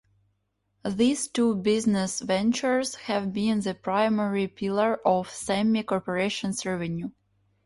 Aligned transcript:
These 0.83 1.27
two 1.27 1.53
business 1.57 2.21
ventures 2.21 2.95
have 2.95 3.31
been 3.33 3.59
the 3.59 3.75
primary 3.75 4.47
pillar 4.47 4.95
of 5.05 5.29
Sammy 5.29 5.83
Corporations 5.83 6.65
revenue. 6.65 7.11